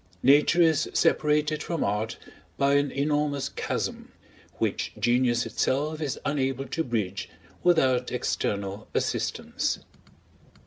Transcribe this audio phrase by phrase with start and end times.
[0.23, 2.17] Nature is separated from Art
[2.57, 4.11] by an enormous chasm,
[4.57, 7.29] which genius itself is unable to bridge
[7.61, 9.77] without external assistance.